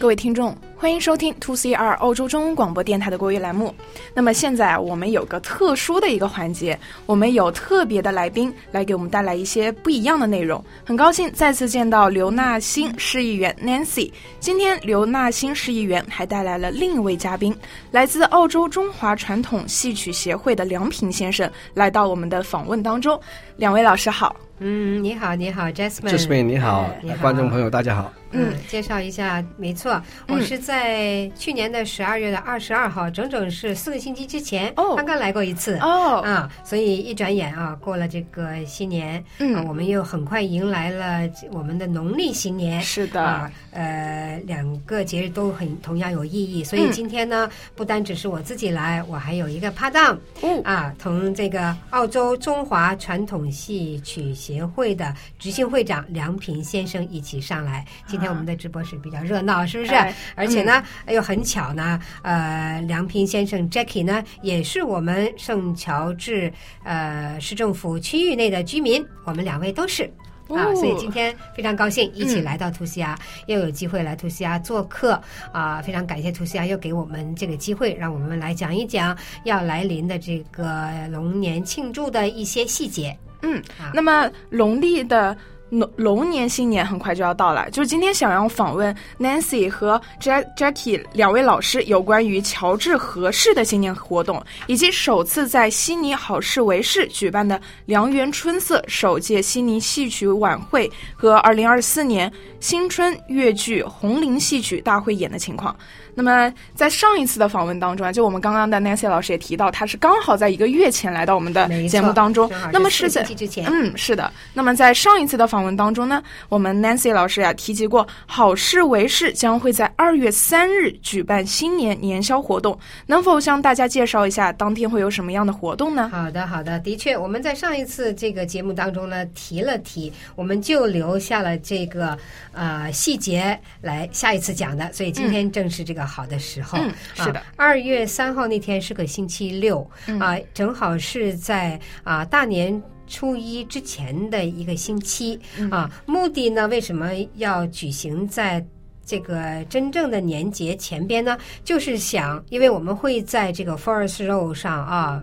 [0.00, 3.74] 各位听众，欢迎收听 To C R 澳洲中文广播电台的国语栏目。
[4.14, 10.64] 那么现在我们有个特殊的一个环节，我们有特别的来宾来给我们带来一些不一样的内容。
[10.86, 14.10] 很高兴再次见到刘纳新市议员 Nancy。
[14.38, 17.54] 今天刘纳新市议员还带来了另一位嘉宾，
[17.90, 23.20] 来自澳洲中华传统戏曲协会的梁平先生来到我们的访问当中。
[23.58, 24.34] 两位老师好。
[24.60, 26.08] 嗯，你好，你好，Jasmine。
[26.08, 28.10] Jasmine，你好，你好，观众朋友，大家好。
[28.32, 57.84] 嗯，介绍一下，没错，我是在去年的十二月的二十二号，整整是四个星期之前，哦，刚刚来过一次，哦，啊，所以一转眼啊，过了这个新年，嗯，我们又很快迎来了我们的农历新年，是的，啊，呃，两个节日都很同样有意义，所以今天呢，不单只是我自己来，我还有一个拍档，嗯，啊，同这个澳洲中华传统戏曲协会的执行会长梁平先生一起上来。
[58.06, 59.94] 今天我们的直播是比较热闹，是不是？
[59.94, 66.52] 哎、而且呢，又、嗯、很巧呢，呃，梁平先生 Jackie 呢，也是我们圣乔治
[66.84, 70.04] 呃市政府区域内的居民，我们两位都是、
[70.48, 75.20] 哦、啊，所以今天非常高兴一起来到图西亚、嗯、又有机会来图西亚做客
[75.52, 83.16] 啊，非常感谢图西亚又给我们这个机会，让我们来讲一讲要来临的这个龙年庆祝的一些细节。
[83.42, 85.36] 嗯，啊、那么农历的。
[85.70, 105.74] 龙龙年新年很快就要到了，就是今天想要访问 Nancy 和 Jack Jackie 两位老师有关于乔治河市的新年活动，以及首次在悉尼好市维市举办的良缘春色首届悉尼戏曲晚会和二零二四年新春越剧红伶戏曲大会演的情况。
[106.12, 112.50] 那么在上一次的访问当中啊，就我们刚刚的 Nancy 老师也提到，他是刚好在一个月前来到我们的节目当中。
[112.72, 113.24] 那么是在
[113.68, 114.30] 嗯，是的。
[114.52, 126.10] 那么在上一次的访问当中呢，我们 Nancy 老师呀、啊、提及过，好事为市将会在二月三日举办新年年宵活动，能否向大家介绍一下当天会有什么样的活动呢？
[126.12, 132.18] 好的，好的，的确，我们在上一次这个节目当中呢提了提，我们就留下了这个
[132.52, 136.00] 呃细节来下一次讲的，所以今天正是这个。
[136.10, 139.88] 好的时候，嗯，是的，二月三号那天是个星期六，
[140.18, 145.38] 啊，正好是在啊大年初一之前的一个星期，
[145.70, 148.64] 啊，目的呢，为什么要举行在
[149.04, 151.36] 这个真正的年节前边呢？
[151.64, 155.20] 就是想，因为我们会在这个 Forest Road 上啊，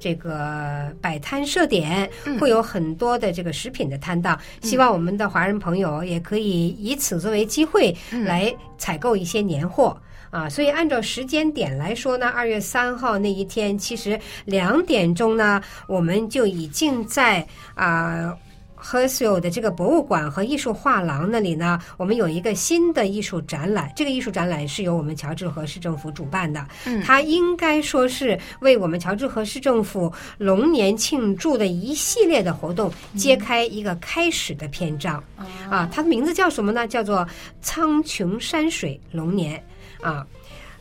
[0.00, 2.10] 这个摆摊设点，
[2.40, 9.96] 会有很多的这个食品的摊档，希望我们的华人朋友也可以以此作为机会来采购一些年货。
[10.30, 18.32] 啊，所以按照时间点来说呢，二月三号那一天，其实两点钟呢，我们就已经在啊
[18.80, 23.92] Hurstville 的这个博物馆和艺术画廊那里呢，我们有一个新的艺术展览。
[23.94, 35.22] 这个艺术展览是由我们乔治河市政府主办的，嗯，它应该说是为我们乔治河市政府龙年庆祝的一系列的活动揭开一个开始的篇章。
[35.68, 36.86] 啊，它的名字叫什么呢？
[36.86, 37.26] 叫做
[37.60, 39.62] 苍穹山水龙年。
[40.00, 40.26] 啊，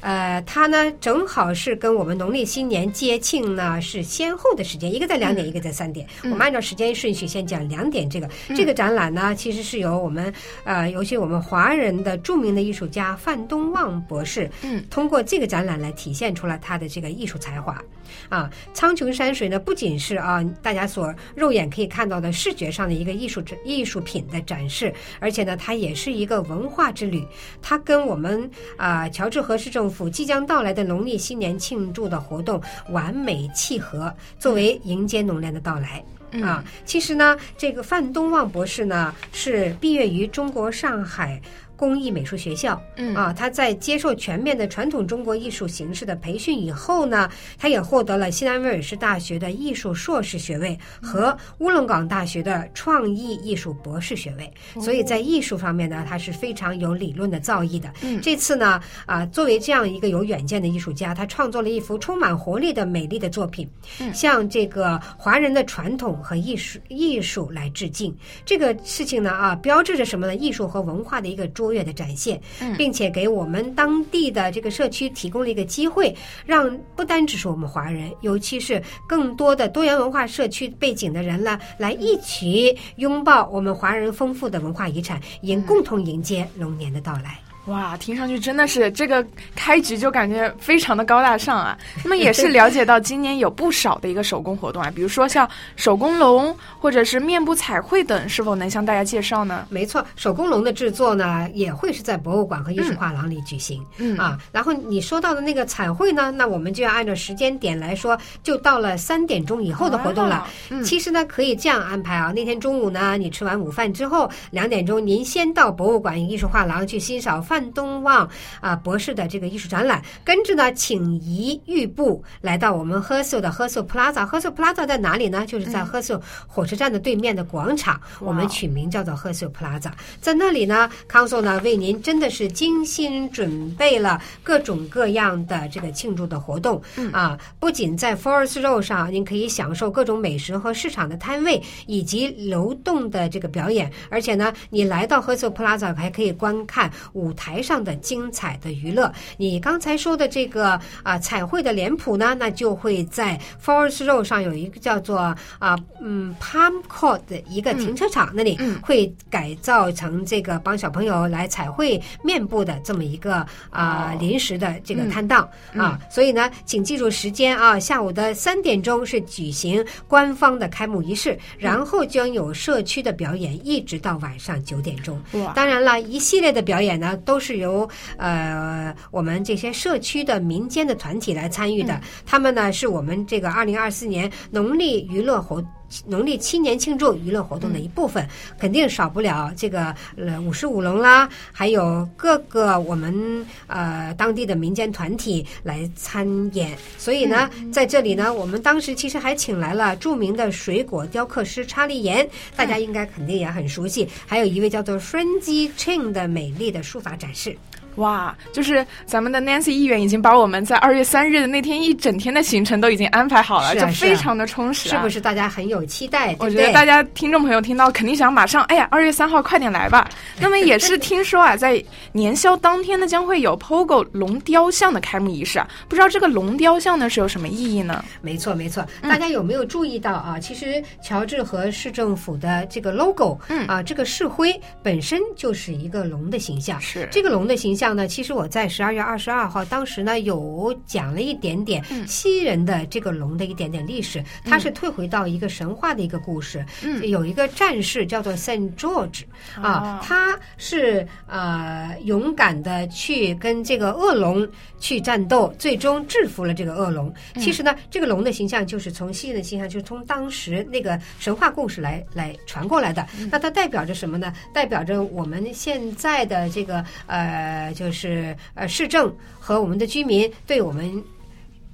[0.01, 6.07] 呃，它呢正好是跟我们农历新年接庆呢是先后的时间，一个在两点，嗯、一个在三点。
[6.23, 8.29] 我们按照时间顺序先讲两点这个。
[8.47, 17.81] 嗯、这个展览呢，其实是由我们呃，尤其我们华人的著名的艺术家范东旺博士，嗯，通过这个展览来体现出了他的这个艺术才华。
[18.29, 27.25] 啊，苍穹山水呢，不仅是啊大家所肉眼可以看到的视觉上的一个艺术艺术品的展示，而且呢，它也是一个文化之旅。
[27.61, 36.03] 它跟我们啊乔治河市政府即将到来的农历新年庆祝的活动完美契合，作为迎接农年的到来。
[36.43, 41.41] 啊，其实呢，这个范东旺博士呢是毕业于中国上海。
[41.79, 57.89] 工艺美术学校，嗯啊，他在接受全面的传统中国艺术形式的培训以后呢，他也获得了西南威尔士大学的艺术硕士学位和乌伦港大学的创意艺术博士学位，所以在艺术方面呢，他是非常有理论的造诣的。
[58.01, 63.65] 嗯，这次呢，啊，作为这样一个有远见的艺术家，他创作了一幅充满活力的美丽的作品，
[64.13, 68.13] 向这个华人的传统和艺术艺术来致敬。
[68.45, 70.35] 这个事情呢，啊，标志着什么呢？
[70.35, 71.68] 艺术和文化的一个卓。
[71.69, 72.41] 卓越的展现，
[72.75, 76.15] 并且给我们当地的这个社区提供了一个机会，
[76.47, 87.48] 让不单只是我们华人，尤其是更多的多元文化社区背景的人呢，来一起拥抱我们华人丰富的文化遗产，迎共同迎接龙年的到来。
[87.69, 89.25] 哇，听上去真的是这个
[89.55, 91.77] 开局就感觉非常的高大上啊。
[92.03, 99.67] 那么也是了解到今年有不少的一个手工活动啊，比如说像手工龙或者是面部彩绘等，是否能向大家介绍呢？
[99.69, 103.85] 没错，手工龙的制作呢也会是在博物馆和艺术画廊里举行。
[103.97, 110.35] 嗯啊，然后你说到的那个彩绘呢，那我们就要按照时间点来说，就到了三点钟以后的活动了。
[110.35, 118.29] 啊嗯、其实呢，可以这样安排啊，那天中午呢，你吃完午饭之后，两点钟您先到博物馆艺术画廊去欣赏范东旺
[118.61, 124.25] 啊博士的这个艺术展览，跟着呢，请移玉步来到我们赫秀的赫秀 Plaza。
[124.25, 125.45] 赫秀 Plaza 在哪里呢？
[125.45, 129.91] 就是在赫秀火车站的对面的广场，嗯、我们取名叫做赫秀 Plaza。
[130.21, 137.37] 在那里呢，康索呢为您真的是精心准备了各种各样的这个庆祝的活动、嗯、啊！
[137.59, 149.09] 不仅在 Forest Road 上，您可以享受各种美食和市场的摊位以及流动的这个表演，而且呢，你来到赫秀 Plaza 还可以观看舞台上的精彩的娱乐。
[149.37, 155.17] 你刚才说的这个啊彩绘的脸谱呢，那就会在 Forest Road 上有一个叫做
[155.57, 165.99] 啊嗯 Palm Court 的一个停车场、嗯、那里，会改造成这个帮小朋友来彩绘面部的这么一个啊临时的这个摊档、嗯、啊。
[166.11, 175.17] 所以呢，请记住时间啊，下午的三点钟是举行官方的开幕仪式，然后将有社区的表演，一直到晚上九点钟。
[175.33, 175.53] 哇！
[175.53, 177.87] 当然了，一系列的表演呢，都是由
[178.17, 181.93] 呃我们这些社区的民间的团体来参与的。
[181.93, 185.63] 嗯、他们呢，是我们这个二零二四年农历娱乐活。
[186.05, 196.77] 农历七年庆祝娱乐活动的一部分，嗯、肯定少不了这个呃舞狮舞龙啦，还有各个我们呃当地的民间团体来参演。
[196.97, 204.03] 所以呢，嗯、在这里呢，我们当时其实还请来了著名的水果雕刻师查理岩，大家应该肯定也很熟悉。
[204.03, 207.57] 嗯、还有一位叫做 Frenzy Chen 的美丽的书法展示。
[207.95, 215.19] 哇，就是咱们的 Nancy 议员已经把我们在二月三日的那天一整天的行程都已经安排好了，就非常的充实，是不是？
[215.19, 220.07] 大家很有期待，我觉得大家听众朋友听到肯定想马上，哎呀，二月三号快点来吧。
[220.39, 221.83] 那么也是听说啊，在
[222.13, 228.03] 年宵当天呢，将会有 Pogo 龙雕像的开幕仪式啊，不知道这个龙雕像呢是有什么意义呢？
[228.21, 230.35] 没错，没错，大家有没有注意到啊？
[230.35, 237.78] 嗯、其实乔治和市政府的这个 logo，嗯啊，这个市徽本身就是一个龙的形象，是这个龙的形象。
[237.95, 244.23] 呢，其实我在十二月二十二号当时呢，有讲了一点点西人的这个龙的一点点历史。
[244.43, 246.65] 它是退回到一个神话的一个故事。
[246.83, 249.23] 嗯，有一个战士叫做 Saint George
[249.61, 254.47] 啊，他是呃勇敢的去跟这个恶龙
[254.79, 257.13] 去战斗，最终制服了这个恶龙。
[257.35, 263.05] 其实呢，这个龙的形象就是从西人的形象，就是从当时那个神话故事来来传过来的。
[263.31, 264.33] 那它代表着什么呢？
[264.53, 267.68] 代表着我们现在的这个呃。
[267.73, 271.03] 就是呃，市政和我们的居民对我们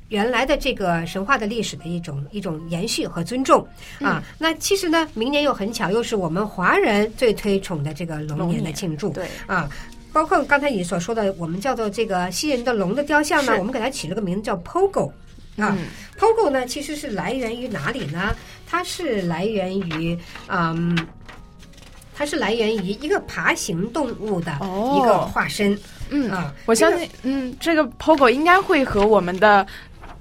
[0.09, 3.61] 原来的这个神话的历史的一种一种延续和尊重
[3.99, 4.21] 啊。
[4.21, 9.69] 嗯、那其实呢，明年又很巧，又是我们华人最推崇的这个龙年的庆祝，对啊。
[10.13, 15.09] 包括刚才你所说的，我们叫做这个西人的龙的雕像呢，我们给它起了个名字叫 Pogo
[15.57, 15.75] 啊。
[15.77, 15.87] 嗯、
[16.17, 18.35] Pogo 呢，其实是来源于哪里呢？
[18.65, 20.17] 它是来源于
[20.47, 20.95] 嗯。
[22.17, 25.79] 它是来源于一个爬行动物的一个化身，哦、
[26.11, 29.67] 嗯啊，我相信，这个、嗯，这个 Pogo 应该会和我们的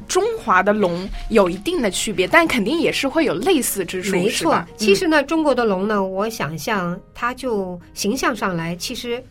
[0.09, 4.11] 中华的龙有一定的区别，但肯定也是会有类似之处。
[4.11, 9.23] 没错，其实呢，嗯、中国的龙呢，我想象它就形象上来，其实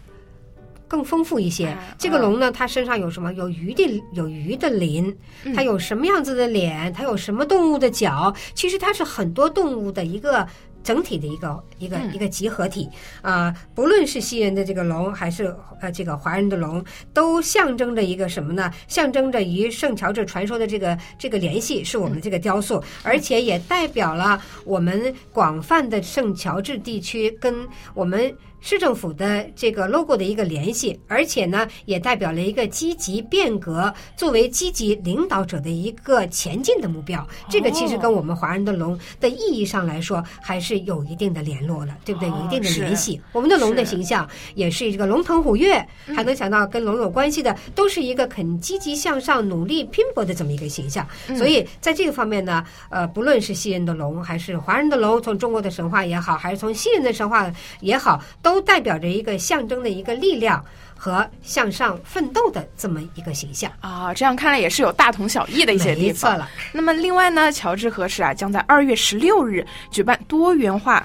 [0.88, 1.68] 更丰富一些。
[1.68, 3.34] 啊、这个龙呢，它身上有什么？
[3.34, 5.14] 有鱼的，有鱼的鳞，
[5.54, 6.94] 它有什么样子的脸？
[6.94, 8.34] 它有什么动物的脚？
[8.56, 10.48] 其实它是很多动物的一个。
[10.84, 12.90] 整体的一个一个一个集合体
[13.22, 18.72] 啊、呃，不论是西人的这个龙，还是呃这个华人的龙，都象征着一个什么呢？
[18.88, 28.36] 象征着与圣乔治传说的这个这个联系，是我们这个雕塑，而且也代表了我们广泛的圣乔治地区跟我们。
[28.64, 37.28] 市政府的这个 logo 的一个联系，而且呢，也代表了一个积极变革，作为积极领导者的一个前进的目标。
[37.50, 42.30] 这个其实跟我们华人的龙的意义上来说，还是有一定的联络的，对不对？
[42.30, 43.20] 有一定的联系。
[43.34, 51.06] 我们的龙的形象也是一个龙腾虎跃，还能想到跟龙有关系的，都是一个肯积极向上、努力拼搏的这么一个形象。
[51.38, 57.52] 所以在这个方面呢，呃，不论是西人的龙，还是华人的龙，从中国的神话也好，还是从西人的神话
[57.82, 58.53] 也好，都。
[58.54, 60.64] 都代表着一个象征的一个力量
[60.96, 66.32] 和向上奋斗的这么一个形象啊，这样看来也是有大同小异的一些地方。
[66.34, 66.48] 没错了。
[66.72, 71.04] 那么另外呢，乔治和市啊将在二月十六日举办多元化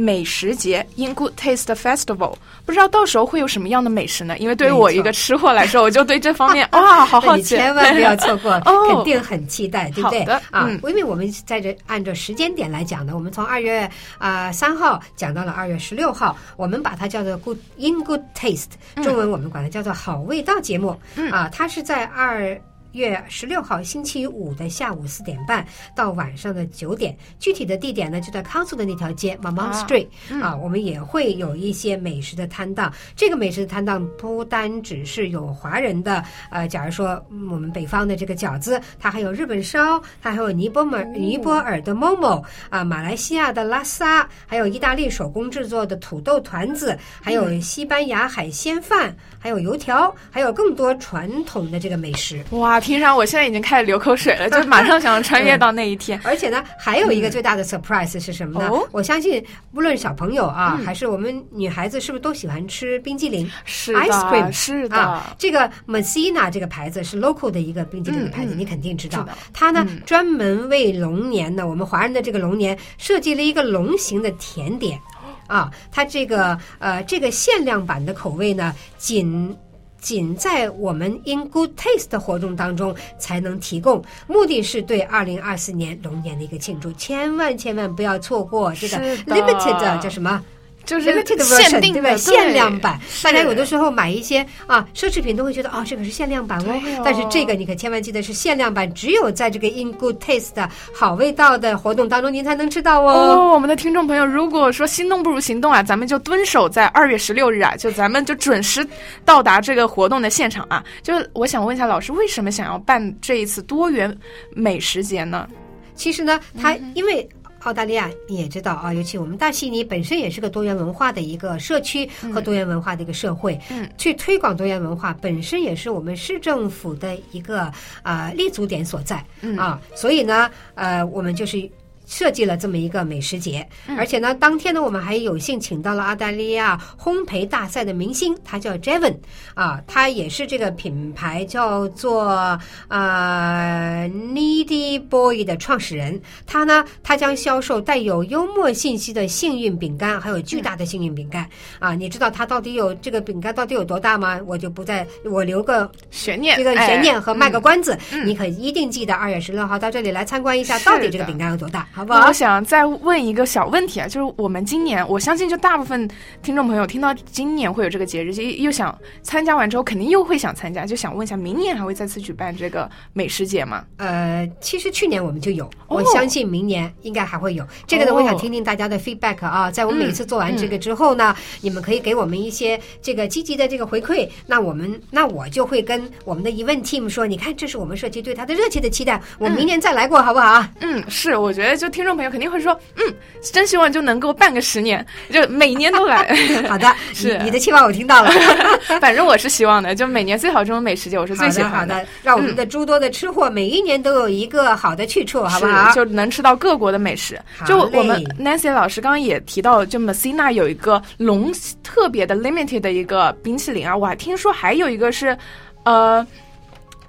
[0.00, 2.32] 美食节 In Good Taste Festival，
[2.64, 4.38] 不知道到时候会有什么样的美食呢？
[4.38, 8.60] 因为对于我一个吃货来说，我就对这方面哇， 好好奇，千万不要错过，
[8.94, 10.24] 肯定很期待，对不对？
[10.24, 10.40] 的。
[10.52, 18.70] 啊，因为我们在这按照时间点来讲呢，我们从二月啊三号讲到了二月十六号，我们把它叫做 Good In Good Taste，
[19.02, 20.96] 中文我们管它叫做好味道节目，
[21.32, 22.56] 啊，它是在二。
[22.92, 30.06] 月十六号星期五的下午四点半到晚上的九点，具体的地点呢就在康苏的那条街 Marmont Street
[30.42, 32.92] 啊，我们也会有一些美食的摊档。
[33.14, 52.42] 这个美食的摊档不单只是有华人的，呃，假如说我们北方的这个饺子，它还有日本烧，它还有尼泊尔尼泊尔的 Momo 啊，马来西亚的拉萨，还有意大利手工制作的土豆团子，还有西班牙海鲜饭，还有油条，还有更多传统的这个美食。
[52.52, 52.77] 哇！
[52.80, 56.20] 听上我现在已经开始流口水了， 就马上想要穿越到那一天。
[56.24, 58.68] 而且呢，还有一个最大的 surprise 是什么呢？
[58.72, 63.50] 嗯、我相信，无论小朋友啊，嗯、还是我们女孩子，是不是都喜欢吃冰激凌？
[63.64, 64.96] 是 ice cream 是的。
[64.96, 69.24] 啊，这个 Messina 这个牌子是 local 的一个冰激凌的牌子，嗯、你肯定知道。
[69.28, 74.98] 嗯、它呢，嗯、专门为龙年呢，我们华人的这个龙年设计了一个龙形的甜点。
[75.46, 79.56] 啊，它这个呃，这个限量版的口味呢，仅。
[80.00, 90.42] 仅在我们 In Good Taste 的活动当中才能提供，目的是对二零二四年龙年的一个庆祝，千万千万不要错过这个 Limited 叫什么？
[90.88, 91.04] 就是
[91.44, 92.16] 限定的，对？
[92.16, 97.02] 限量版，大家有的时候买一些啊奢侈品都会觉得啊，这个是限量版哦。
[97.04, 103.12] 但是这个你可千万记得是限量版，只有在这个 In Good Taste 的好味道的活动当中您才能吃到哦。
[103.12, 108.86] 哦，我们的听众朋友，如果说心动不如行动啊，咱们就蹲守在二月十六日啊，就咱们就准时
[109.26, 110.82] 到达这个活动的现场啊。
[111.02, 114.16] 就是我想问一下老师，为什么想要办这一次多元
[114.54, 115.46] 美食节呢？
[115.94, 117.28] 其实呢，它因为。
[117.68, 127.60] 澳大利亚你也知道啊，尤其我们大悉尼本身也是个多元文化的一个社区和多元文化的一个社会，嗯，去推广多元文化本身也是我们市政府的一个
[128.02, 131.70] 啊、呃、立足点所在，嗯啊，所以呢，呃，我们就是。
[132.08, 139.14] 设计了这么一个美食节，而且呢，当天呢，我们还有幸请到了澳大利亚烘焙大赛的明星，他叫 Javon
[139.52, 146.18] 啊，他也是这个品牌叫做啊 Needy Boy 的创始人。
[146.46, 151.46] 他呢，他将销售带有幽默信息的幸运饼干，还有巨大的幸运饼干
[151.78, 151.94] 啊。
[151.94, 154.40] 你知道它到底有这个饼干到底有多大吗？
[154.46, 157.98] 我就不再我留个悬念，这个悬念和卖个关子。
[158.24, 161.86] 你可一定记得二月十六号到这里来参观一下，到底这个饼干有多大。
[161.98, 162.28] 好不好？
[162.28, 166.08] 我想再问一个小问题啊，就是我们今年，我相信就大部分
[166.44, 173.84] 听众朋友听到今年会有这个节日，就又想参加完之后，肯定又会想参加，就想问一下，明年还会再次举办这个美食节吗？
[173.96, 177.66] 呃，其实去年我们就有，哦、我相信明年应该还会有。
[177.84, 190.64] 这个呢，我想听听大家的 feedback 啊，在我们每次做完这个之后呢，你们可以给我们一些这个积极的这个回馈，那我们那我就会跟我们的 event team 说，你看，这是我们社区对他的热切的期待，我明年再来过，好不好？
[190.80, 191.98] 嗯，是，我觉得就。
[191.98, 193.14] 听众朋友肯定会说，嗯，
[193.52, 196.32] 真希望就能够办个十年，就每年都来。
[196.70, 198.30] 好的， 是你，你的期望我听到了，
[199.02, 201.96] 反正我是希望的，就每年最好这种美食节，我是最喜欢的。
[201.96, 205.90] 好的，让我们的诸多的吃货每一年都有一个好的去处，嗯、好不好？
[205.90, 207.36] 就能吃到各国的美食。
[207.66, 211.52] 就我们 Nancy 老师刚刚也提到，就 Messina 有一个龙
[211.82, 215.36] 特别的 limited 的一个冰淇淋啊，我还听说还有一个是，
[215.82, 216.24] 呃。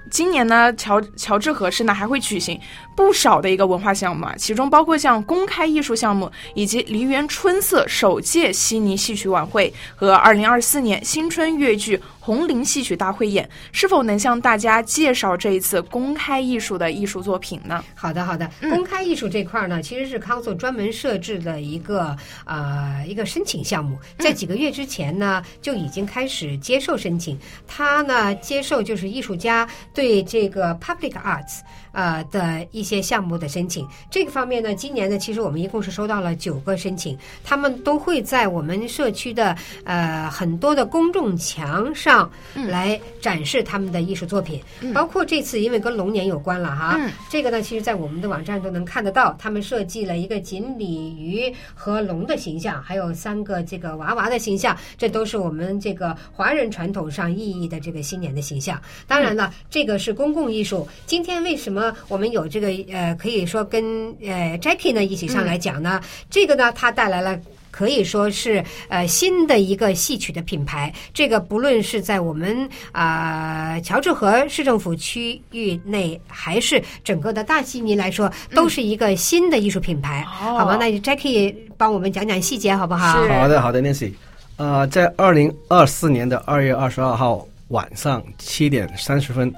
[0.10, 2.60] 今年呢，乔乔治河市呢还会举行
[2.96, 17.84] 不少的一个文化项目啊，其中包括像公开艺术项目，以及梨园春色首届悉尼戏曲晚会和二零二四年新春越剧红伶戏曲大汇演，是否能向大家介绍这一次公开艺术的艺术作品呢？
[17.96, 27.36] 好的，好的，公开艺术这块呢，其实是康索专门设置的一个啊、呃、一个申请项目，在几个月之前呢就已经开始接受申请，
[27.68, 29.68] 他呢接受就是艺术家。
[29.92, 31.62] 对这个 public arts。
[31.92, 58.80] 呃的一些项目的申请，这个方面呢，今年呢，其实我们一共是收到了九个申请，他们都会在我们社区的呃很多的公众墙上来展示他们的艺术作品，嗯、包括这次因为跟龙年有关了哈，嗯、这个呢，其实在我们的网站都能看得到，他们设计了一个锦鲤鱼和龙的形象，还有三个这个娃娃的形象，这都是我们这个华人传统上意义的这个新年的形象。
[59.08, 61.79] 当然了，嗯、这个是公共艺术，今天为什么？
[62.08, 63.84] 我们有这个呃，可以说跟
[64.22, 67.40] 呃 Jackie 呢一起上来讲呢，嗯、这个呢，它带来了。
[67.72, 70.92] 可以说是呃新的一个戏曲的品牌。
[71.14, 80.78] 这个不论是在我们啊、呃、乔治河市政府区域内，还是整个的大悉尼来说，都是一个新的艺术品牌，嗯、好吧？
[80.78, 83.14] 那 Jackie 帮我们讲讲细节好不好？
[83.28, 84.14] 好的，好的，Nancy。
[84.58, 89.54] 呃，在二零二四年的二月二十二号晚上七点三十分，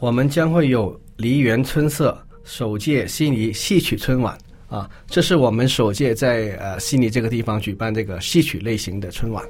[0.00, 4.36] 我们将会有梨园春色首届悉尼戏曲春晚
[4.68, 9.44] 啊，这是我们首届在呃悉尼这个地方举办这个戏曲类型的春晚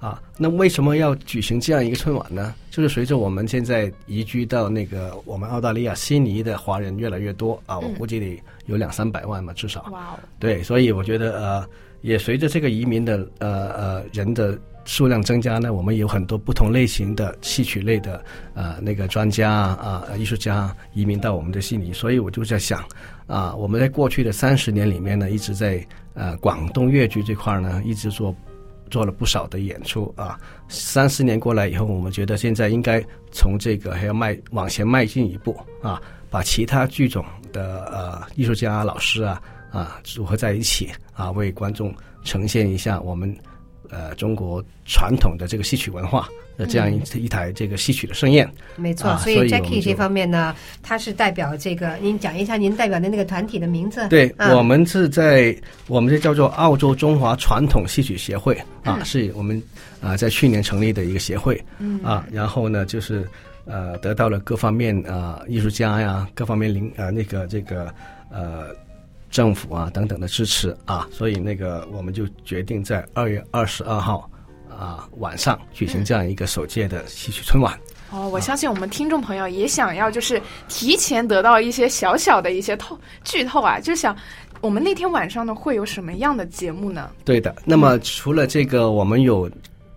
[0.00, 0.20] 啊。
[0.36, 2.54] 那为什么要举行这样一个春晚呢？
[2.70, 9.82] 就是随着我们现在移居到那个我们澳大利亚悉尼的华人越来越多啊，我估计得有两三百万嘛，至少。
[9.92, 10.28] 哇、嗯。
[10.38, 11.68] 对，所以我觉得呃。
[12.04, 18.22] 也随着这个移民的呃呃人的数量增加呢，我们有很多不同类型的戏曲类的
[18.54, 22.84] 呃那个专家啊、艺术家移民到我们的悉尼，所以我就在想
[23.26, 28.34] 啊、我们在过去的三十年里面呢，一直在呃广东粤剧这块呢，一直做
[28.90, 30.38] 做了不少的演出啊。
[30.68, 39.40] 三十年过来以后，我们觉得现在应该从这个还要迈往前迈进一步啊，把其他剧种的呃艺术家老师啊。
[39.72, 43.36] 啊，组合在一起啊，为观众呈现一下我们
[43.90, 48.46] 呃中国传统的这个戏曲文化的这样一一台这个戏曲的盛宴。
[48.76, 54.08] 嗯、没错，所以 Jackie 这方面呢，他是代表这个，您讲一下您代表的那个团体的名字。
[54.08, 55.56] 对，啊、我们是在
[55.88, 59.62] 我们这叫做澳洲中华传统戏曲协会啊，嗯、是我们
[60.00, 61.62] 啊在去年成立的一个协会。
[61.78, 63.26] 嗯啊，然后呢，就是
[63.64, 67.92] 呃得到了各方面啊艺术家呀，各方面领呃那个这个
[68.30, 68.74] 呃。
[69.34, 74.30] 政府啊等等的支持啊，所以那个我们就决定在二月二十二号
[74.70, 77.76] 啊晚上举行这样一个首届的戏曲春晚。
[78.12, 84.16] 哦，我相信我们听众朋友也想要就是提前得到一些小小的一些透剧透啊，就想
[84.60, 87.10] 我们那天晚上呢会有什么样的节目呢？
[87.24, 89.50] 对的，那么除了这个我们有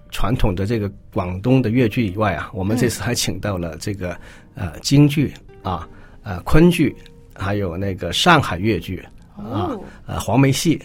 [0.10, 4.17] 传统的这个广东的粤剧以外啊，我们这次还请到了这个
[4.56, 5.88] 呃京剧啊
[6.24, 6.96] 呃昆剧，
[7.36, 9.08] 还有那个上海粤剧。
[9.38, 9.72] 啊，
[10.06, 10.82] 呃，黄梅戏，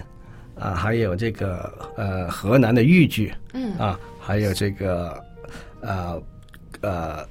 [0.58, 5.22] 啊，还有这个呃，河南的豫剧，嗯，啊，还有这个
[5.80, 6.20] 呃
[6.82, 7.26] 呃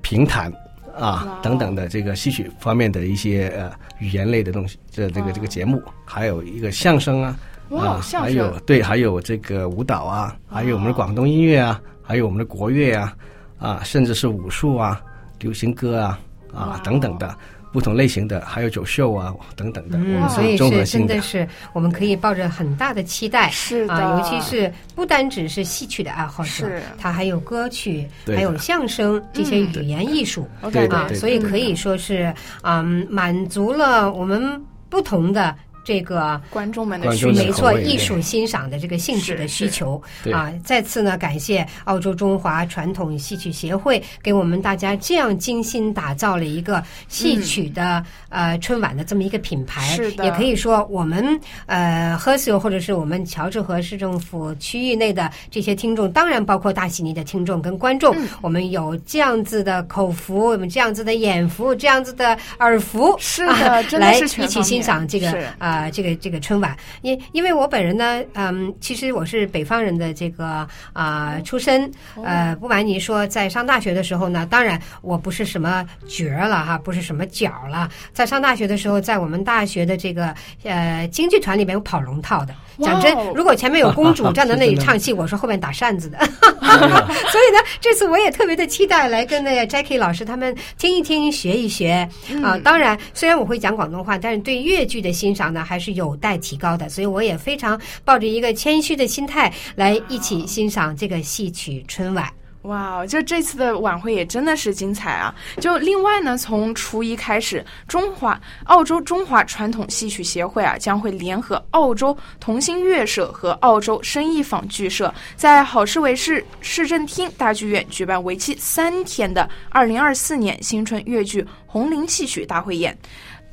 [0.00, 0.52] 评弹
[0.98, 7.38] 啊等等的这个戏曲方面的一些呃语言类的东西，这这个这个节目，还有一个相声啊，
[7.70, 13.16] 啊，还有对，还有这个舞蹈啊，还有我们的广东音乐啊，还有我们的国乐啊，
[13.58, 15.00] 啊，甚至是武术啊、
[15.40, 16.18] 流行歌啊
[16.54, 17.36] 啊等等的。
[17.76, 23.92] 不同类型的，还有走秀啊等等的，嗯，所以是真的是我们可以抱着很大的期待，是的。
[23.92, 26.82] 啊，尤其是不单只是戏曲的爱好者，是。
[26.98, 34.58] 他还有歌曲，还有相声这些语言艺术，对啊，所以可以说是嗯，满足了我们
[34.88, 35.54] 不同的。
[35.86, 40.02] 这个观众们的需，没错，艺术欣赏的这个兴趣的需求。
[40.32, 40.52] 啊！
[40.64, 49.80] 再次呢，感谢澳洲中华传统戏曲协会给我们大家这样精心打造了一个戏曲的、嗯、呃春晚的这么一个品牌。
[49.94, 51.24] 是的，也可以说我们
[51.66, 65.75] 呃 Hurstville 或者是我们乔治河市政府区域内的这些听众，当然包括大悉尼的听众跟观众，嗯、我们有这样子的口福，我们这样子的眼福，这样子的耳福，是的，真的是全来一起欣赏这个啊。
[65.76, 71.90] 呃，这个这个春晚，因因为我本人呢，嗯，其实我是北方人的这个啊、呃、出身，
[72.24, 80.34] 呃，不瞒您说，在上大学的时候呢，当然我不是什么角儿了哈，不是什么角了，在上大学的时候，在我们大学的这个
[80.64, 82.54] 呃京剧团里面有跑龙套的。
[82.80, 86.18] 讲真，如果前面有公主站在那里唱戏，我是后面打扇子的。
[86.66, 92.08] 所以呢，这次我也特别的期待来跟那个 Jackie 老师他们听一听、学一学
[92.42, 92.58] 啊。
[92.58, 96.88] 当然，虽然我会讲广东话，但是对粤剧的欣赏呢，还是有待提高的。
[96.88, 102.28] 所以我也非常抱着一个谦虚的心态来一起欣赏这个戏曲春晚。
[102.66, 105.34] 哇，wow, 就这次的晚会也真的是精彩啊！
[105.60, 122.96] 就另外呢，从初一开始，中华澳洲中华传统戏曲协会啊，将会联合澳洲同心乐社和澳洲生意坊剧社，在好市围市市政厅大剧院举办为期三天的二零二四年新春粤剧红伶戏曲大汇演。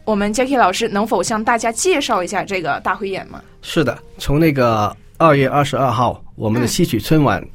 [0.05, 3.41] 我们 Jackie 老师能否向大家介绍一下这个大汇演吗？
[3.61, 7.39] 是的，从那个二月二十二号，我们的戏曲春晚。
[7.41, 7.49] 嗯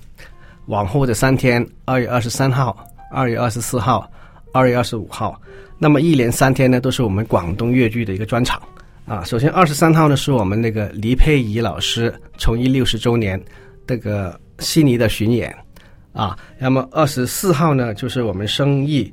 [0.68, 2.76] 往后的三天，二月二十三号、
[3.10, 4.08] 二月二十四号、
[4.52, 5.40] 二月二十五号，
[5.78, 8.60] 那么一连三天呢，都是我们广东粤剧的一个专场
[9.06, 9.24] 啊。
[9.24, 13.42] 首先二十三号呢，是我们那个黎佩仪老师从艺六十周年
[13.86, 15.54] 这个悉尼的巡演
[16.12, 16.38] 啊。
[16.58, 19.10] 那么二十四号呢，就是我们生意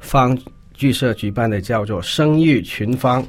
[0.00, 0.38] 方
[0.74, 3.24] 剧社举办的叫做生育群芳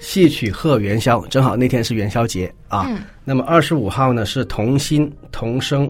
[0.00, 2.84] 戏曲贺元宵，正好那天是元宵节啊。
[2.88, 5.88] 嗯、那么二十五号呢是同心同声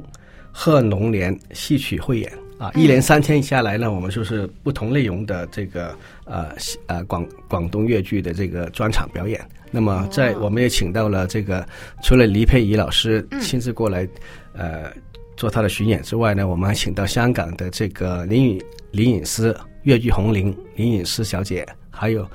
[0.58, 2.72] 贺龙年戏曲汇演啊。
[2.74, 6.48] 一连三天下来呢，我们就是不同内容的这个呃
[6.86, 9.38] 呃广广东粤剧的这个专场表演。
[9.70, 11.66] 那么在我们也请到了这个
[12.02, 14.08] 除了黎佩仪老师亲自过来
[14.54, 14.90] 呃
[15.36, 22.26] 做他的巡演之外呢，我们还请到香港的这个林允林颖思粤剧红伶林颖思小姐，还有。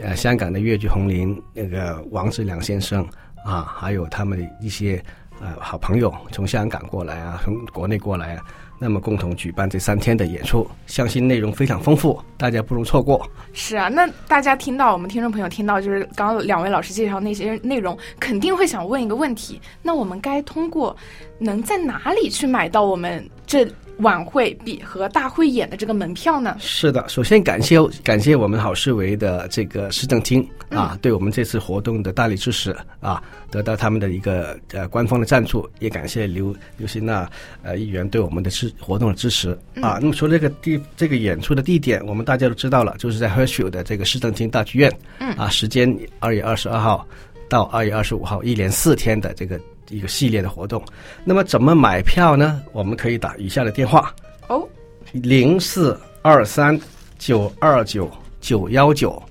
[0.00, 3.06] 呃，香港的粤剧红伶那个王志良先生
[3.44, 5.02] 啊，还有他们一些
[5.40, 8.44] 呃好朋友从香港过来啊，从国内过来啊，
[8.78, 13.28] 那么共同举办这三天的演出，相信内容非常丰富，大家不容错过。
[13.52, 20.96] 是啊，那大家听到我们听众朋友听到，就是刚刚两位老师介绍那些内容，肯定会想问一个问题：那我们该通过
[21.38, 23.66] 能在哪里去买到我们这？
[23.98, 26.56] 晚会比和大会演的这个门票呢？
[26.60, 37.28] 是的，首先感谢感谢我们好市委的这个市政厅啊，嗯、对我们这次活动的大力支持啊，得到他们的一个呃官方的赞助，也感谢刘刘新娜
[37.62, 39.96] 呃议员对我们的支活动的支持啊。
[39.96, 47.06] 嗯、那么除了这个地这个演出的地点，我们大家都知道了，就是在 Hurstville 的这个市政厅大剧院，嗯啊，时间二月二十二号
[47.48, 49.58] 到二月二十五号，一连四天的这个。
[49.88, 50.82] 一个系列的活动，
[51.24, 52.62] 那么怎么买票呢？
[52.72, 54.14] 我们可以打以下的电话
[54.48, 54.66] 哦，
[55.12, 56.78] 零四二三
[57.18, 59.22] 九二九九幺九，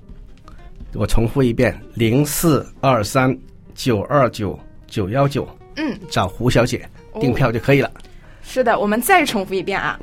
[0.94, 3.38] 我重复一遍，零四二三
[3.74, 6.88] 九二九九幺九，嗯，找胡小姐
[7.20, 7.88] 订票就可以了。
[7.90, 8.02] 哦。
[8.42, 10.00] 是的，我们再重复一遍啊。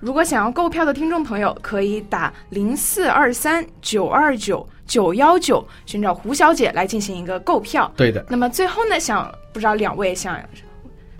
[0.00, 7.88] 如果想要购票的听众朋友，可以打零四二三九二九九幺九，寻找胡小姐来进行一个购票。
[7.96, 8.26] 对的。
[8.28, 10.36] 那么最后呢，想不知道两位想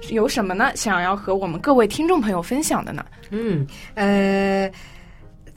[0.09, 0.73] 有什么呢？
[0.75, 3.07] 想要和我们各位听众朋友分享的呢？
[3.31, 4.69] 嗯，呃。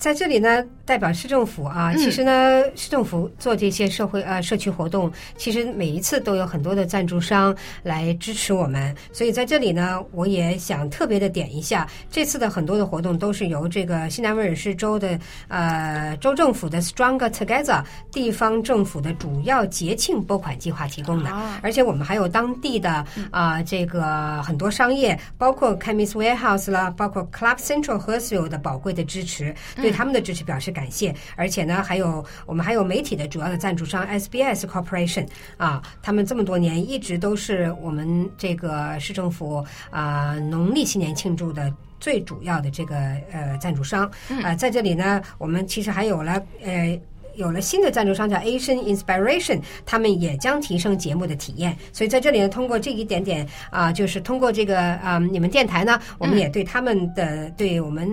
[0.01, 8.95] 在这里呢，代表市政府啊，其实呢，市政府做这些社会呃社区活动，其实每一次都有很多的赞助商来支持我们。
[9.13, 21.29] 所以在这里呢，我也想特别的点一下，这次的很多的活动都是由这个新南威尔士州的呃州政府的 Stronger Together 地方政府的主要节庆拨款计划提供的，
[21.61, 22.89] 而且我们还有当地的
[23.29, 29.90] 啊、呃、这个很多商业，包括 Chemist Warehouse 啦，包括 Club Central Hurstville 的宝贵的支持，对。
[29.91, 35.27] 他们的支持表示感谢，而且呢，还有我们还有媒体的主要的赞助商 SBS Corporation
[35.57, 42.95] 啊，他们这么多年一直都是我们这个市政府啊农历新年庆祝的最主要的这个
[43.31, 44.09] 呃赞助商。
[44.43, 46.99] 啊，在这里呢，我们其实还有了呃。
[47.35, 51.75] 有了新的赞助商叫 Asian Inspiration，他们也将提升节目的体验。
[51.93, 58.09] 所以在这里呢，通过这一点点啊、呃，就是通过这个啊、呃，你们电台呢，我们也对他们的、嗯、对我们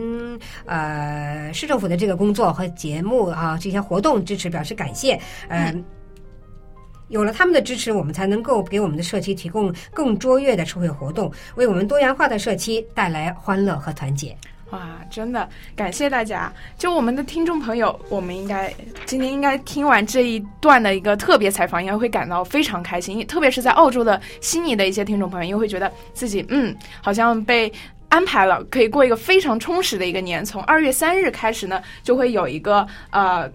[0.67, 5.13] 呃市政府的这个工作和节目啊这些活动支持表示感谢。
[5.49, 5.85] 呃、嗯，
[7.09, 14.37] 有了他们的支持，我们才能够给我们的社区提供更卓越的社会活动，为我们多元化的社区带来欢乐和团结。
[14.71, 16.53] 哇，真的感谢大家！
[16.77, 18.73] 就我们的听众朋友，我们应该
[19.07, 23.27] 今天应该听完这一段的一个特别采访，应该会感到非常开心。
[23.27, 27.73] 特别是在澳洲的悉尼的一些听众朋友，因为会觉得自己嗯，好像被
[28.11, 30.45] 安排了，可以过一个非常充实的一个年。
[30.45, 33.51] 从二月三日开始呢，就会有一个呃。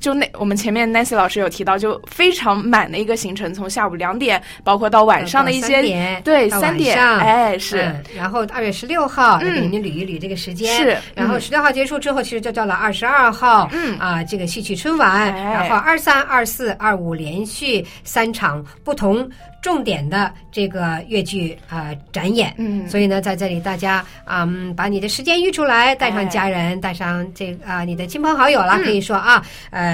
[0.00, 19.28] 就那我们前面 Nancy 老师有提到，就非常满的一个行程，从下午两点，包括到晚上的一些点对三点，哎是、嗯，然后二月十六号给您捋一捋这个时间，是、嗯，然后十六号结束之后，其实就到了二十二号，嗯啊这个戏曲春晚，哎、然后二三二四二五连续三场不同。
[19.60, 29.87] 重点的这个越剧啊展演，嗯，所以呢，在这里大家嗯，把你的时间预出来，带上家人，带上这啊你的亲朋好友了，可以说啊，呃，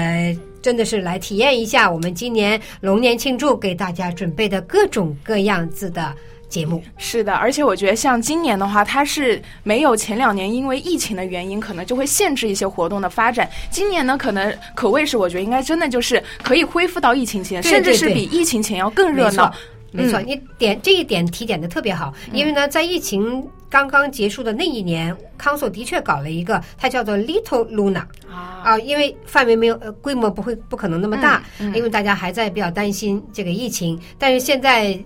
[0.61, 6.11] 真的是来体验一下我们今年龙年庆祝给大家准备的各种各样子的
[6.49, 6.81] 节目。
[6.97, 13.49] 是的，而且我觉得像今年的话，它是没有前两年因为疫情的原因，可能就会限制一些活动的发展。
[13.69, 19.53] 今年呢，可能可谓是我觉得应该真的就是可以恢复到疫情前，对对对，甚至是比疫情前要更热闹。
[19.95, 34.97] 没错，你点这一点提点的特别好，因为呢，在疫情刚刚结束的那一年，康索的确搞了一个，它叫做 Little Luna 啊，啊，因为范围没有，呃，规模不会不可能那么大，因为大家还在比较担心这个疫情，但是现在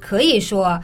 [0.00, 0.82] 可以说它。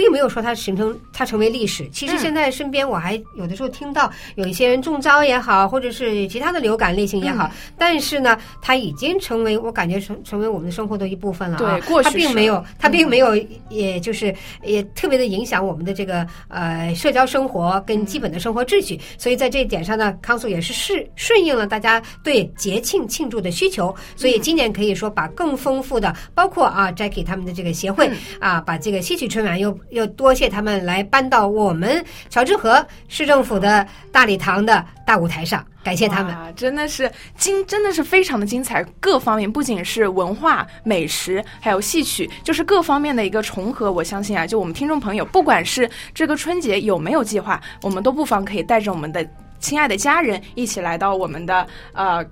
[0.00, 1.86] 并没有说它形成它成为历史。
[1.90, 11.58] 其实现在身边我还有的时候听到有一些人中招也好，或者是其他的流感类型也好，嗯、但是呢，它已经成为我感觉成成为我们的生活的一部分了啊。
[11.58, 13.36] 对，过去它并没有，它并没有，
[13.68, 18.94] 也就是也特别的影响我们的这个呃社交生活跟基本的生活秩序。
[18.94, 23.94] 嗯、所以在这一点上呢，康素也是顺顺应了大家对节庆庆祝的需求。
[24.16, 43.90] 所以今年可以说把更丰富的，包括啊 Jackie 他们的这个协会、嗯、啊，把这个戏曲春晚又又多谢他们来搬到我们乔治河市政府的大礼堂的大舞台上，感谢他们，真的是精，真的是非常的精彩，各方面不仅是文化、美食，还有戏曲，就是各方面的一个重合。
[43.92, 49.26] 我相信啊，就我们听众朋友，不管是这个春节有没有计划，我们都不妨可以带着我们的
[49.58, 52.24] 亲爱的家人一起来到我们的呃。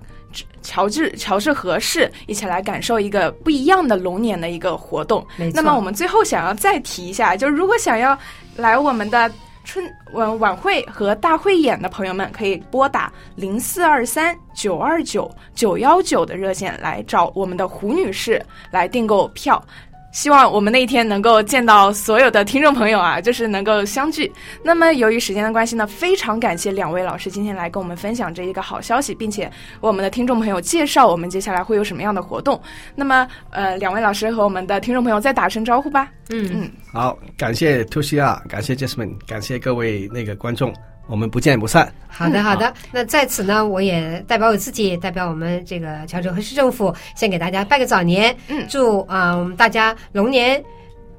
[0.61, 5.25] 乔治乔治和氏，一起来感受一个不一样的龙年的一个活动。
[5.53, 8.17] 那么我们最后想要再提一下，就是如果想要
[8.55, 9.31] 来我们的
[9.63, 19.63] 春晚晚会和大汇演的朋友们，可以拨打零四二三九二九九幺九的热线来找我们的胡女士来订购票。
[20.11, 24.31] 希望我们那一天能够见到所有的听众朋友啊，就是能够相聚。
[24.63, 29.43] 那么由于时间的关系呢，非常感谢两位老师今天来跟我们分享这一个好消息，并且
[29.81, 32.59] 为我们的听众朋友介绍我们接下来会有什么样的活动。
[32.95, 36.11] 那么呃，两位老师和我们的听众朋友再打声招呼吧。
[36.29, 40.73] 嗯嗯，好，感谢 2CR，感谢 Jasmine，感谢各位那个观众。
[41.09, 41.91] 我们不见不散。
[42.07, 42.71] 好的，好的。
[42.91, 48.35] 那在此呢，我也代表我自己，代表我们这个乔治河市政府，先给大家拜个早年。
[48.47, 50.63] 嗯，祝啊、呃、我们大家龙年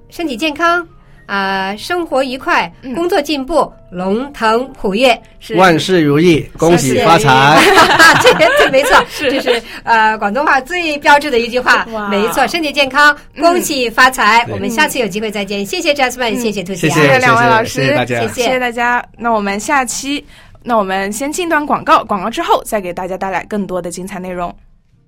[0.09, 0.87] 身体健康
[1.31, 3.61] 啊、呃，生活愉快，工作进步，
[3.93, 7.57] 嗯、龙腾虎跃，是万事如意，恭喜发财。
[8.21, 11.87] 这这没错， 是这是呃广东话最标志的一句话。
[12.11, 14.45] 没错，身体健康，恭喜发财。
[14.49, 15.65] 嗯、我们下次有机会再见。
[15.65, 19.01] 谢谢 Jasmine，、嗯、谢谢兔姐谢谢两位老师，谢谢大家，谢谢大家。
[19.17, 20.25] 那我们下期，
[20.65, 24.53] 那我们先进段广告，广告之后再给大家带来更多的精彩内容。